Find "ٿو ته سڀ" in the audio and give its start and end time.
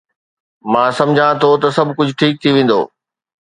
1.43-1.87